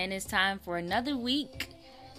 [0.00, 1.68] and it's time for another week,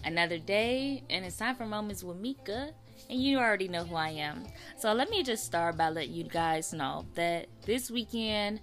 [0.06, 2.70] another day, and it's time for Moments with Mica.
[3.10, 4.44] And you already know who I am.
[4.78, 8.60] So let me just start by letting you guys know that this weekend,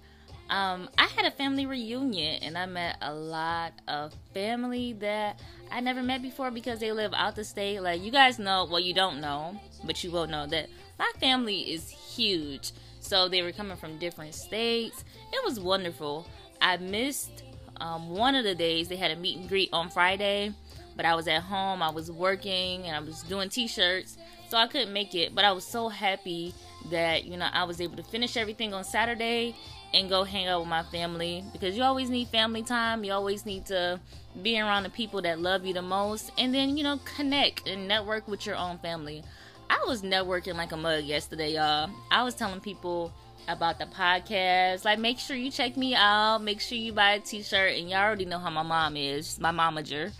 [0.49, 5.81] um, I had a family reunion and I met a lot of family that I
[5.81, 7.81] never met before because they live out the state.
[7.81, 11.73] Like you guys know, well, you don't know, but you will know that my family
[11.73, 12.71] is huge.
[13.01, 15.03] So they were coming from different states.
[15.33, 16.25] It was wonderful.
[16.61, 17.43] I missed
[17.79, 20.53] um, one of the days they had a meet and greet on Friday,
[20.95, 21.81] but I was at home.
[21.81, 24.17] I was working and I was doing T-shirts,
[24.49, 25.33] so I couldn't make it.
[25.33, 26.53] But I was so happy
[26.89, 29.55] that you know I was able to finish everything on Saturday
[29.93, 33.03] and go hang out with my family because you always need family time.
[33.03, 33.99] You always need to
[34.41, 37.87] be around the people that love you the most, and then you know connect and
[37.87, 39.23] network with your own family.
[39.69, 41.89] I was networking like a mug yesterday, y'all.
[42.09, 43.13] I was telling people
[43.49, 44.85] about the podcast.
[44.85, 46.43] Like, make sure you check me out.
[46.43, 47.77] Make sure you buy a t-shirt.
[47.77, 49.27] And y'all already know how my mom is.
[49.27, 50.11] She's my momager.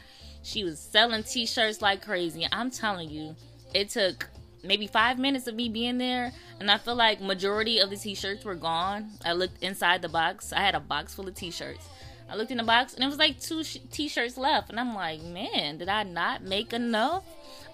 [0.42, 2.48] She was selling t-shirts like crazy.
[2.52, 3.36] I'm telling you,
[3.74, 4.30] it took
[4.64, 8.44] maybe five minutes of me being there, and I feel like majority of the t-shirts
[8.44, 9.12] were gone.
[9.24, 10.52] I looked inside the box.
[10.52, 11.88] I had a box full of t-shirts.
[12.30, 14.94] I looked in the box, and it was like two sh- t-shirts left, and I'm
[14.94, 17.24] like, man, did I not make enough?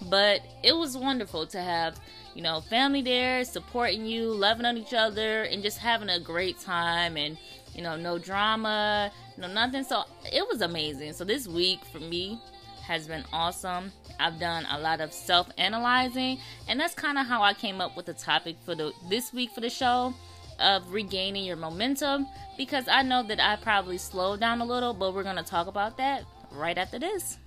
[0.01, 1.99] But it was wonderful to have
[2.35, 6.59] you know, family there supporting you, loving on each other, and just having a great
[6.59, 7.37] time and,
[7.73, 9.83] you know, no drama, no nothing.
[9.83, 11.13] So it was amazing.
[11.13, 12.39] So this week for me
[12.85, 13.91] has been awesome.
[14.19, 17.95] I've done a lot of self analyzing, and that's kind of how I came up
[17.97, 20.13] with the topic for the this week for the show
[20.59, 22.27] of regaining your momentum
[22.57, 25.67] because I know that I probably slowed down a little, but we're going to talk
[25.67, 27.37] about that right after this.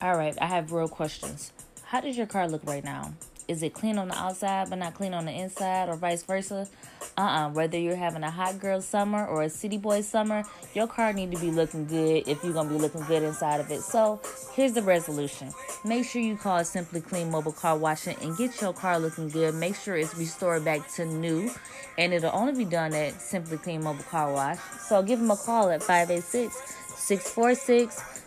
[0.00, 1.52] All right, I have real questions.
[1.84, 3.12] How does your car look right now?
[3.48, 6.68] Is it clean on the outside but not clean on the inside or vice versa?
[7.16, 7.50] Uh-uh.
[7.50, 11.32] Whether you're having a hot girl summer or a city boy summer, your car need
[11.32, 13.80] to be looking good if you're gonna be looking good inside of it.
[13.80, 14.20] So
[14.52, 15.50] here's the resolution.
[15.84, 19.54] Make sure you call Simply Clean Mobile Car Washing and get your car looking good.
[19.54, 21.50] Make sure it's restored back to new.
[21.96, 24.58] And it'll only be done at Simply Clean Mobile Car Wash.
[24.86, 26.54] So give them a call at 586
[26.96, 28.18] 646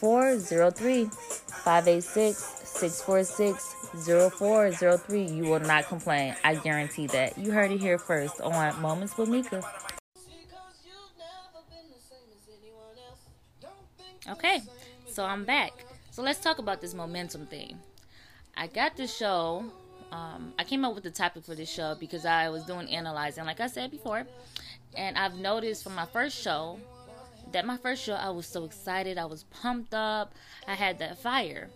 [0.00, 1.04] 0403.
[1.64, 5.22] 586 646 0403.
[5.24, 6.34] You will not complain.
[6.44, 7.38] I guarantee that.
[7.38, 9.62] You heard it here first on Moments with Mica.
[14.28, 14.62] Okay,
[15.06, 15.72] so I'm back.
[16.10, 17.78] So let's talk about this momentum thing.
[18.56, 19.64] I got the show.
[20.10, 23.44] Um, I came up with the topic for this show because I was doing analyzing,
[23.44, 24.24] like I said before,
[24.96, 26.78] and I've noticed from my first show
[27.52, 30.32] that my first show I was so excited, I was pumped up,
[30.66, 31.68] I had that fire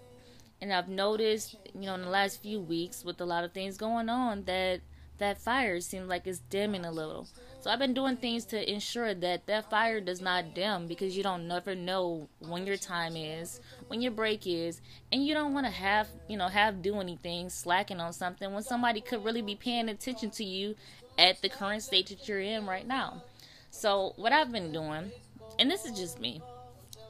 [0.61, 3.77] and I've noticed, you know, in the last few weeks with a lot of things
[3.77, 4.81] going on that
[5.19, 7.27] that fire seems like it's dimming a little.
[7.61, 11.25] So I've been doing things to ensure that that fire does not dim because you
[11.25, 14.81] don't never know when your time is, when your break is,
[15.11, 18.63] and you don't want to have, you know, have do anything slacking on something when
[18.63, 20.77] somebody could really be paying attention to you
[21.19, 23.23] at the current state that you're in right now.
[23.71, 25.11] So what I've been doing,
[25.59, 26.41] and this is just me,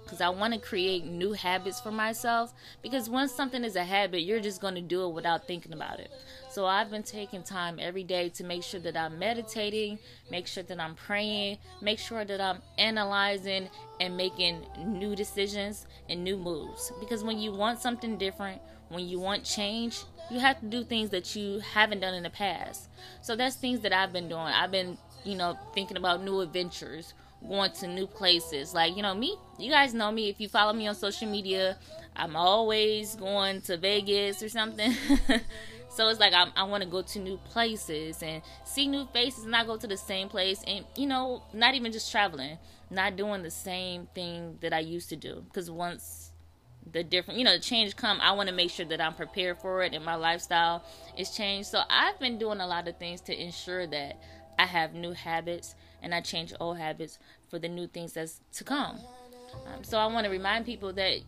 [0.09, 2.55] because I want to create new habits for myself.
[2.81, 6.01] Because once something is a habit, you're just going to do it without thinking about
[6.01, 6.11] it.
[6.51, 9.99] So I've been taking time every day to make sure that I'm meditating,
[10.31, 13.69] make sure that I'm praying, make sure that I'm analyzing
[14.01, 16.91] and making new decisions and new moves.
[17.01, 21.11] Because when you want something different, when you want change, you have to do things
[21.11, 22.89] that you haven't done in the past.
[23.21, 24.41] So that's things that I've been doing.
[24.41, 27.13] I've been, you know, thinking about new adventures
[27.47, 28.75] going to new places.
[28.75, 30.29] Like, you know, me, you guys know me.
[30.29, 31.77] If you follow me on social media,
[32.17, 34.93] I'm always going to Vegas or something.
[35.91, 39.45] so it's like I'm, i want to go to new places and see new faces,
[39.45, 40.63] and not go to the same place.
[40.67, 42.59] And, you know, not even just traveling,
[42.91, 45.43] not doing the same thing that I used to do.
[45.45, 46.33] Because once
[46.91, 49.59] the different, you know, the change come, I want to make sure that I'm prepared
[49.59, 50.85] for it and my lifestyle
[51.17, 51.69] is changed.
[51.69, 54.21] So I've been doing a lot of things to ensure that
[54.59, 58.65] I have new habits and I change old habits for the new things that's to
[58.65, 58.99] come.
[59.67, 61.19] Um, so I want to remind people that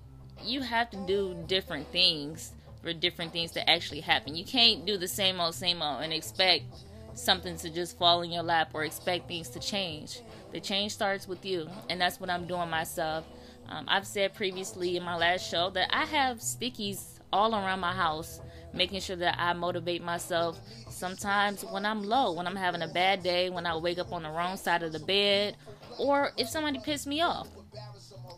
[0.42, 2.52] you have to do different things
[2.82, 4.34] for different things to actually happen.
[4.34, 6.64] You can't do the same old, same old and expect
[7.14, 10.20] something to just fall in your lap or expect things to change.
[10.52, 13.24] The change starts with you, and that's what I'm doing myself.
[13.68, 17.92] Um, I've said previously in my last show that I have stickies all around my
[17.92, 18.40] house
[18.72, 20.58] making sure that I motivate myself.
[20.88, 24.22] Sometimes when I'm low, when I'm having a bad day, when I wake up on
[24.22, 25.56] the wrong side of the bed,
[25.98, 27.48] or if somebody pissed me off,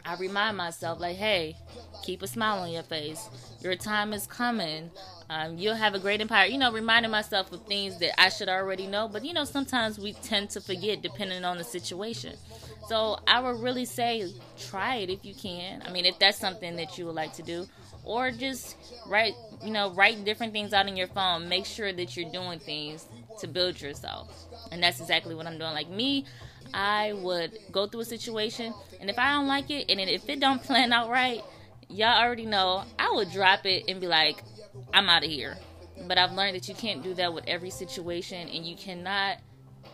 [0.04, 1.58] I remind myself, like, hey,
[2.00, 3.30] keep a smile on your face.
[3.60, 4.92] Your time is coming.
[5.30, 6.46] Um, you'll have a great empire.
[6.46, 9.08] You know, reminding myself of things that I should already know.
[9.08, 12.36] But, you know, sometimes we tend to forget depending on the situation.
[12.80, 15.82] So I would really say try it if you can.
[15.84, 17.68] I mean, if that's something that you would like to do,
[18.02, 21.48] or just write, you know, write different things out in your phone.
[21.48, 23.08] Make sure that you're doing things
[23.38, 24.28] to build yourself,
[24.72, 25.72] and that's exactly what I'm doing.
[25.72, 26.24] Like me,
[26.74, 30.40] I would go through a situation, and if I don't like it, and if it
[30.40, 31.42] don't plan out right,
[31.88, 34.42] y'all already know I would drop it and be like,
[34.92, 35.56] I'm out of here.
[36.06, 39.38] But I've learned that you can't do that with every situation, and you cannot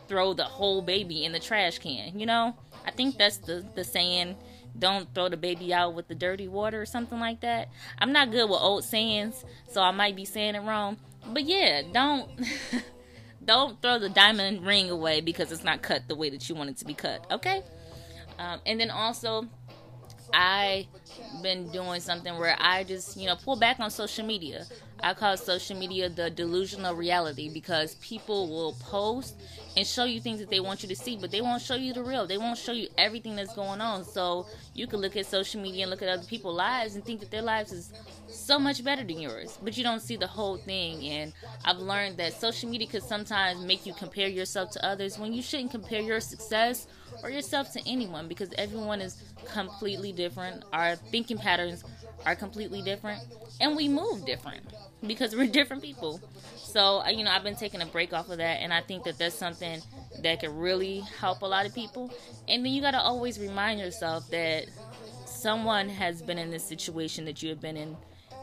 [0.07, 2.19] throw the whole baby in the trash can.
[2.19, 4.37] You know, I think that's the the saying.
[4.79, 7.69] Don't throw the baby out with the dirty water or something like that.
[7.99, 10.99] I'm not good with old sayings, so I might be saying it wrong.
[11.27, 12.31] But yeah, don't
[13.49, 16.71] don't throw the diamond ring away because it's not cut the way that you want
[16.71, 17.27] it to be cut.
[17.31, 17.63] Okay.
[18.39, 19.49] Um, and then also,
[20.33, 20.87] I've
[21.43, 24.67] been doing something where I just, you know, pull back on social media.
[25.03, 29.41] I call social media the delusional reality because people will post
[29.79, 31.93] and show you things that they want you to see, but they won't show you
[31.93, 32.27] the real.
[32.27, 34.05] They won't show you everything that's going on.
[34.05, 34.45] So
[34.75, 37.31] you can look at social media and look at other people's lives and think that
[37.31, 37.93] their lives is
[38.29, 41.07] so much better than yours, but you don't see the whole thing.
[41.07, 41.33] And
[41.65, 45.43] I've learned that social media could sometimes make you compare yourself to others when you
[45.43, 46.89] shouldn't compare your success
[47.23, 49.23] or yourself to anyone because everyone is
[49.53, 50.65] completely different.
[50.73, 51.85] Our thinking patterns
[52.27, 53.23] are completely different
[53.61, 54.65] and we move different
[55.07, 56.21] because we're different people.
[56.69, 59.17] So, you know, I've been taking a break off of that and I think that
[59.17, 59.81] that's something
[60.23, 62.13] that can really help a lot of people.
[62.47, 64.67] And then you got to always remind yourself that
[65.25, 67.97] someone has been in this situation that you have been in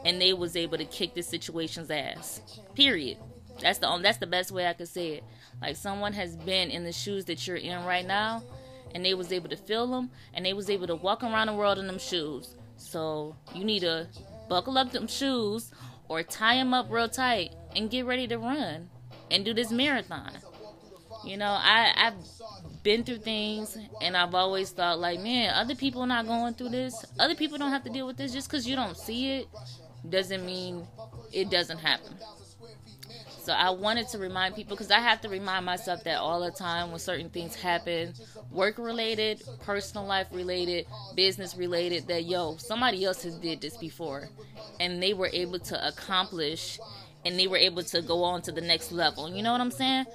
[0.04, 2.40] and they was able to kick this situation's ass.
[2.74, 3.16] Period.
[3.60, 5.24] That's the that's the best way I could say it.
[5.62, 8.42] Like someone has been in the shoes that you're in right now
[8.92, 11.54] and they was able to feel them and they was able to walk around the
[11.54, 12.56] world in them shoes.
[12.76, 14.08] So you need to
[14.48, 15.70] buckle up them shoes
[16.08, 18.88] or tie them up real tight and get ready to run
[19.30, 20.32] and do this marathon.
[21.24, 26.06] You know, I I've been through things and I've always thought like, man, other people
[26.06, 27.04] not going through this.
[27.18, 29.48] Other people don't have to deal with this just cuz you don't see it
[30.08, 30.86] doesn't mean
[31.32, 32.14] it doesn't happen.
[33.46, 36.50] So I wanted to remind people because I have to remind myself that all the
[36.50, 38.12] time when certain things happen,
[38.50, 44.28] work related, personal life related, business related, that yo, somebody else has did this before
[44.80, 46.80] and they were able to accomplish
[47.24, 49.32] and they were able to go on to the next level.
[49.32, 50.06] You know what I'm saying?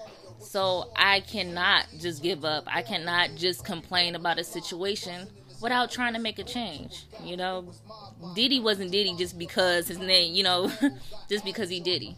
[0.41, 2.65] So I cannot just give up.
[2.67, 5.29] I cannot just complain about a situation
[5.61, 7.05] without trying to make a change.
[7.23, 7.71] You know,
[8.35, 10.69] Diddy wasn't Diddy just because his name, you know,
[11.29, 12.17] just because he Diddy.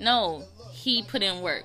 [0.00, 1.64] No, he put in work.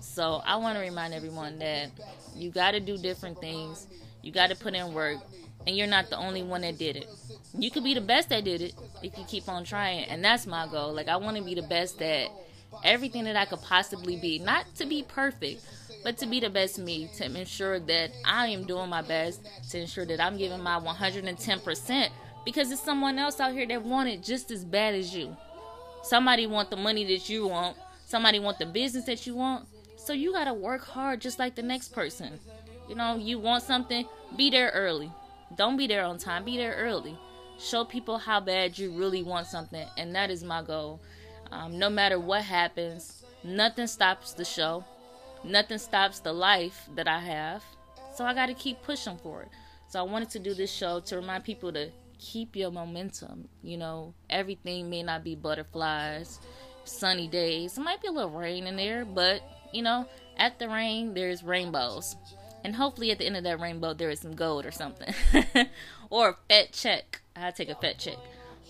[0.00, 1.90] So I want to remind everyone that
[2.34, 3.86] you got to do different things.
[4.22, 5.18] You got to put in work,
[5.66, 7.06] and you're not the only one that did it.
[7.52, 10.46] You could be the best that did it if you keep on trying, and that's
[10.46, 10.94] my goal.
[10.94, 12.30] Like I want to be the best at
[12.82, 14.38] everything that I could possibly be.
[14.38, 15.62] Not to be perfect,
[16.02, 19.80] but to be the best me, to ensure that I am doing my best, to
[19.80, 22.08] ensure that I'm giving my 110%
[22.46, 25.36] because there's someone else out here that want it just as bad as you.
[26.08, 27.76] Somebody want the money that you want.
[28.06, 29.66] Somebody want the business that you want.
[29.96, 32.38] So you got to work hard just like the next person.
[32.88, 34.06] You know, you want something,
[34.36, 35.10] be there early.
[35.56, 37.18] Don't be there on time, be there early.
[37.58, 41.00] Show people how bad you really want something, and that is my goal.
[41.50, 44.84] Um, no matter what happens, nothing stops the show,
[45.42, 47.64] nothing stops the life that I have.
[48.14, 49.48] So I got to keep pushing for it.
[49.88, 53.48] So I wanted to do this show to remind people to keep your momentum.
[53.62, 56.40] You know, everything may not be butterflies,
[56.84, 57.76] sunny days.
[57.76, 59.42] It might be a little rain in there, but
[59.72, 60.06] you know,
[60.36, 62.16] at the rain, there's rainbows.
[62.64, 65.14] And hopefully at the end of that rainbow, there is some gold or something.
[66.10, 67.20] or a fat check.
[67.36, 68.16] I take a fat check.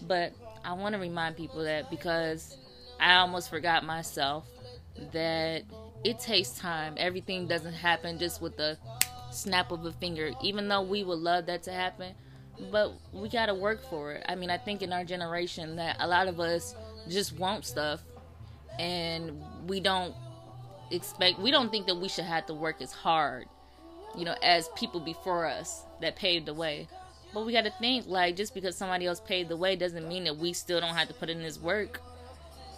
[0.02, 0.32] But
[0.64, 2.56] I want to remind people that because
[3.00, 4.46] I almost forgot myself
[5.12, 5.62] that
[6.04, 6.94] it takes time.
[6.96, 8.76] Everything doesn't happen just with the
[9.30, 10.32] snap of a finger.
[10.42, 12.14] Even though we would love that to happen,
[12.70, 14.24] but we got to work for it.
[14.28, 16.74] I mean, I think in our generation that a lot of us
[17.08, 18.02] just want stuff
[18.78, 20.14] and we don't
[20.90, 23.46] expect we don't think that we should have to work as hard,
[24.16, 26.88] you know, as people before us that paved the way.
[27.34, 30.24] But we got to think like just because somebody else paved the way doesn't mean
[30.24, 32.00] that we still don't have to put in this work.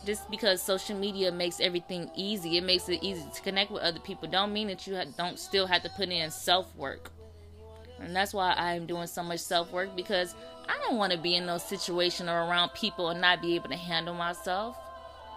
[0.06, 4.00] Just because social media makes everything easy, it makes it easy to connect with other
[4.00, 4.28] people.
[4.28, 7.10] Don't mean that you don't still have to put in self work.
[8.00, 10.34] And that's why I'm doing so much self work because
[10.68, 13.68] I don't want to be in those situations or around people and not be able
[13.70, 14.76] to handle myself.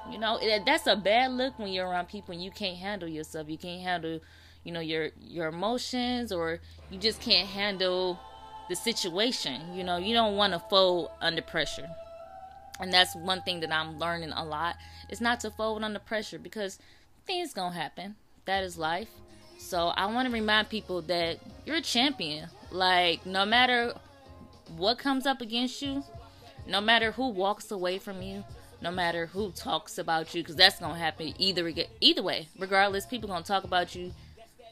[0.09, 3.07] You know, it, that's a bad look when you're around people and you can't handle
[3.07, 3.49] yourself.
[3.49, 4.19] You can't handle,
[4.63, 8.19] you know, your your emotions or you just can't handle
[8.69, 9.73] the situation.
[9.73, 11.89] You know, you don't want to fold under pressure.
[12.79, 14.75] And that's one thing that I'm learning a lot
[15.09, 16.79] is not to fold under pressure because
[17.27, 18.15] things going to happen.
[18.45, 19.09] That is life.
[19.71, 22.49] So I want to remind people that you're a champion.
[22.71, 23.93] Like, no matter
[24.75, 26.03] what comes up against you,
[26.67, 28.43] no matter who walks away from you,
[28.81, 32.49] no matter who talks about you, because that's gonna happen either either way.
[32.59, 34.11] Regardless, people gonna talk about you,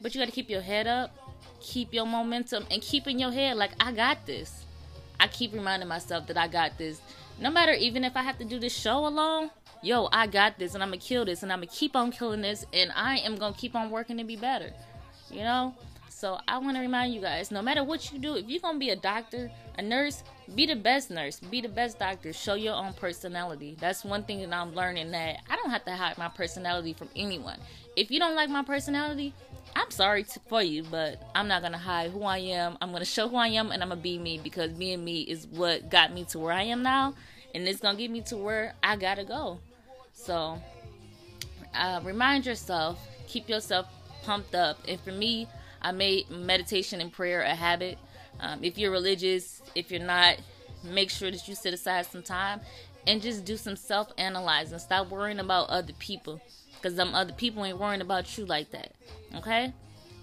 [0.02, 1.16] but you got to keep your head up,
[1.62, 4.66] keep your momentum, and keep in your head like I got this.
[5.18, 7.00] I keep reminding myself that I got this.
[7.40, 9.50] No matter even if I have to do this show alone,
[9.82, 12.42] yo, I got this, and I'm gonna kill this, and I'm gonna keep on killing
[12.42, 14.72] this, and I am gonna keep on working to be better.
[15.30, 15.76] You know.
[16.20, 18.78] So I want to remind you guys, no matter what you do, if you're gonna
[18.78, 20.22] be a doctor, a nurse,
[20.54, 22.34] be the best nurse, be the best doctor.
[22.34, 23.78] Show your own personality.
[23.80, 27.08] That's one thing that I'm learning that I don't have to hide my personality from
[27.16, 27.58] anyone.
[27.96, 29.34] If you don't like my personality,
[29.78, 32.78] I'm sorry to, for you, but I'm not gonna hide who I am.
[32.82, 35.48] I'm gonna show who I am, and I'm gonna be me because being me is
[35.48, 37.14] what got me to where I am now,
[37.56, 39.60] and it's gonna get me to where I gotta go.
[40.20, 40.62] So,
[41.74, 43.88] uh, remind yourself, keep yourself
[44.24, 45.48] pumped up, and for me,
[45.82, 47.98] I made meditation and prayer a habit.
[48.42, 50.36] Um, if you're religious, if you're not,
[50.84, 52.60] make sure that you set aside some time
[53.08, 54.78] and just do some self analyzing.
[54.80, 56.42] Stop worrying about other people
[56.76, 58.92] because them other people ain't worrying about you like that.
[59.38, 59.74] Okay?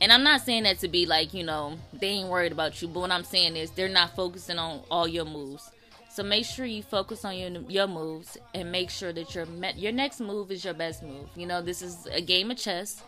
[0.00, 2.88] And I'm not saying that to be like, you know, they ain't worried about you,
[2.88, 5.70] but what I'm saying is they're not focusing on all your moves.
[6.16, 9.46] So make sure you focus on your your moves and make sure that your
[9.76, 11.28] your next move is your best move.
[11.36, 13.02] You know, this is a game of chess.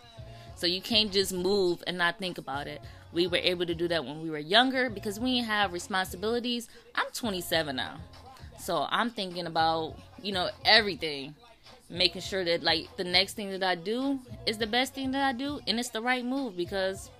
[0.57, 2.83] So you can't just move and not think about it.
[3.15, 6.69] We were able to do that when we were younger because we have responsibilities.
[6.95, 7.97] I'm 27 now.
[8.61, 11.35] So I'm thinking about, you know, everything.
[11.89, 15.23] Making sure that like the next thing that I do is the best thing that
[15.23, 17.11] I do and it's the right move because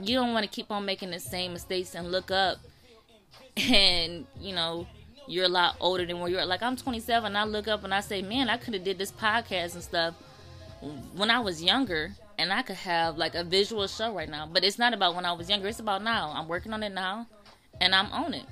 [0.00, 2.58] you don't want to keep on making the same mistakes and look up
[3.56, 4.86] and, you know,
[5.26, 8.00] you're a lot older than where you're like I'm 27 I look up and I
[8.00, 10.14] say, "Man, I could have did this podcast and stuff
[11.14, 14.48] when I was younger." and I could have like a visual show right now.
[14.50, 15.68] But it's not about when I was younger.
[15.68, 16.32] It's about now.
[16.34, 17.26] I'm working on it now,
[17.80, 18.46] and I'm on it.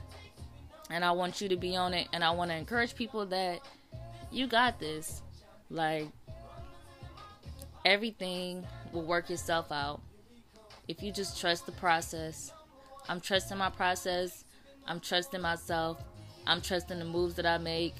[0.90, 2.08] And I want you to be on it.
[2.12, 3.60] And I want to encourage people that
[4.30, 5.22] you got this.
[5.70, 6.08] Like
[7.84, 10.00] everything will work itself out
[10.86, 12.52] if you just trust the process.
[13.08, 14.44] I'm trusting my process.
[14.86, 16.02] I'm trusting myself.
[16.46, 17.94] I'm trusting the moves that I make.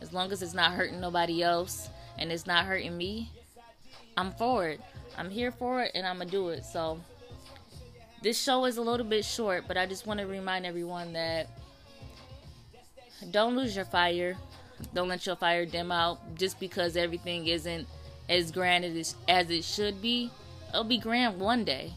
[0.00, 3.30] As long as it's not hurting nobody else and it's not hurting me,
[4.16, 4.80] I'm for it.
[5.16, 6.64] I'm here for it and I'm gonna do it.
[6.64, 7.00] So
[8.22, 11.48] this show is a little bit short, but I just want to remind everyone that
[13.30, 14.36] don't lose your fire.
[14.94, 17.88] Don't let your fire dim out just because everything isn't
[18.28, 19.16] as grand as
[19.50, 20.30] it should be.
[20.68, 21.94] It'll be grand one day.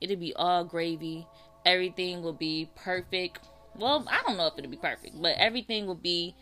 [0.00, 1.26] It'll be all gravy.
[1.64, 3.40] Everything will be perfect.
[3.78, 6.34] Well, I don't know if it'll be perfect, but everything will be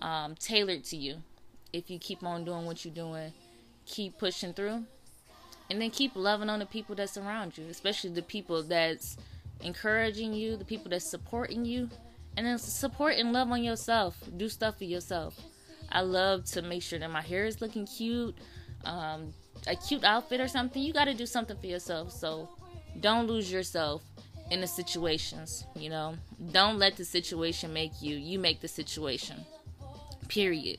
[0.00, 1.22] um, tailored to you
[1.72, 3.32] if you keep on doing what you're doing.
[3.86, 4.84] Keep pushing through
[5.70, 9.16] and then keep loving on the people that surround you, especially the people that's
[9.62, 11.88] encouraging you, the people that's supporting you,
[12.36, 14.16] and then support and love on yourself.
[14.36, 15.38] Do stuff for yourself.
[15.90, 18.36] I love to make sure that my hair is looking cute,
[18.84, 19.32] um,
[19.66, 20.82] a cute outfit or something.
[20.82, 22.12] You got to do something for yourself.
[22.12, 22.48] So
[23.00, 24.02] don't lose yourself
[24.50, 25.66] in the situations.
[25.76, 26.14] You know,
[26.52, 28.16] don't let the situation make you.
[28.16, 29.44] You make the situation.
[30.28, 30.78] Period.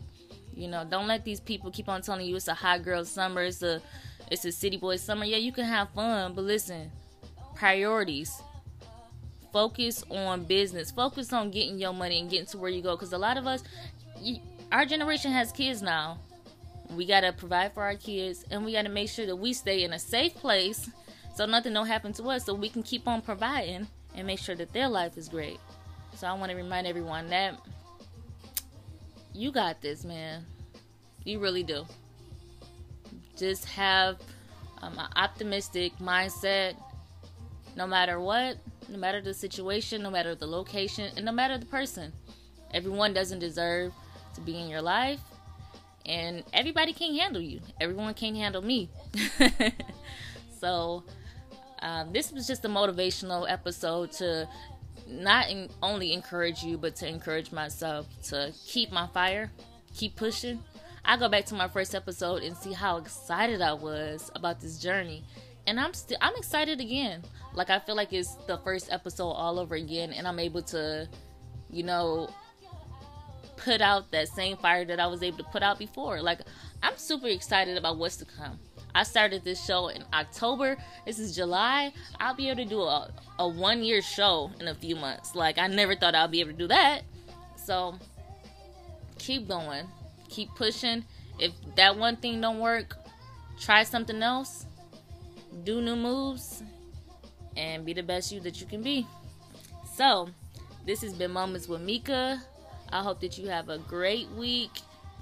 [0.55, 3.43] You know, don't let these people keep on telling you it's a hot girl summer.
[3.43, 3.81] It's a
[4.29, 5.25] it's a city boy summer.
[5.25, 6.91] Yeah, you can have fun, but listen,
[7.55, 8.41] priorities.
[9.51, 10.89] Focus on business.
[10.89, 12.95] Focus on getting your money and getting to where you go.
[12.95, 13.63] Because a lot of us,
[14.71, 16.17] our generation has kids now.
[16.89, 19.93] We gotta provide for our kids, and we gotta make sure that we stay in
[19.93, 20.89] a safe place,
[21.35, 24.55] so nothing don't happen to us, so we can keep on providing and make sure
[24.55, 25.59] that their life is great.
[26.15, 27.59] So I want to remind everyone that
[29.33, 30.45] you got this, man.
[31.25, 31.85] You really do
[33.37, 34.17] just have
[34.81, 36.75] um, an optimistic mindset
[37.75, 41.65] no matter what, no matter the situation, no matter the location, and no matter the
[41.65, 42.13] person.
[42.71, 43.93] Everyone doesn't deserve
[44.35, 45.19] to be in your life,
[46.05, 47.61] and everybody can't handle you.
[47.81, 48.89] Everyone can't handle me.
[50.61, 51.03] so,
[51.83, 54.47] um, this was just a motivational episode to
[55.07, 59.51] not in, only encourage you, but to encourage myself to keep my fire,
[59.93, 60.63] keep pushing,
[61.05, 64.79] I go back to my first episode and see how excited I was about this
[64.79, 65.25] journey.
[65.67, 67.23] And I'm still I'm excited again.
[67.53, 71.07] Like I feel like it's the first episode all over again and I'm able to,
[71.69, 72.29] you know,
[73.57, 76.21] put out that same fire that I was able to put out before.
[76.21, 76.39] Like
[76.81, 78.59] I'm super excited about what's to come.
[78.95, 80.77] I started this show in October.
[81.05, 81.93] This is July.
[82.19, 85.35] I'll be able to do a, a one year show in a few months.
[85.35, 87.01] Like I never thought I'd be able to do that.
[87.55, 87.95] So
[89.17, 89.87] keep going
[90.33, 91.05] keep pushing.
[91.39, 92.97] If that one thing don't work,
[93.59, 94.65] try something else.
[95.63, 96.63] do new moves,
[97.55, 99.05] and be the best you that you can be.
[99.93, 100.29] So,
[100.83, 102.41] this has been Moments with Mica.
[102.89, 104.71] I hope that you have a great week.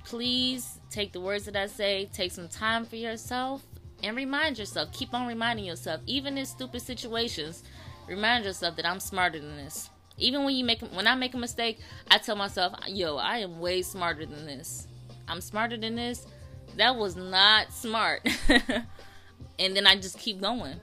[0.05, 3.63] Please take the words that I say, take some time for yourself,
[4.03, 4.91] and remind yourself.
[4.91, 7.63] Keep on reminding yourself, even in stupid situations,
[8.07, 9.89] remind yourself that I'm smarter than this.
[10.17, 11.79] Even when you make when I make a mistake,
[12.09, 14.87] I tell myself, "Yo, I am way smarter than this.
[15.27, 16.27] I'm smarter than this.
[16.75, 18.21] That was not smart."
[19.59, 20.79] and then I just keep going.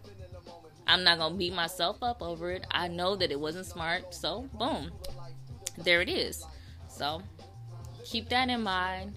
[0.87, 2.67] I'm not gonna beat myself up over it.
[2.71, 4.91] I know that it wasn't smart, so boom,
[5.77, 6.45] there it is.
[6.89, 7.23] So
[8.05, 9.15] keep that in mind.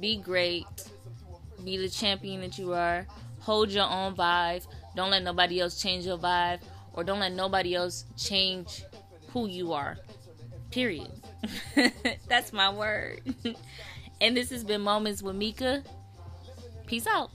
[0.00, 0.66] Be great.
[1.64, 3.06] Be the champion that you are.
[3.40, 4.66] Hold your own vibe.
[4.94, 6.60] Don't let nobody else change your vibe,
[6.92, 8.84] or don't let nobody else change
[9.28, 9.96] who you are.
[10.70, 11.10] Period.
[12.28, 13.20] That's my word.
[14.20, 15.82] and this has been Moments with Mica.
[16.86, 17.30] Peace out.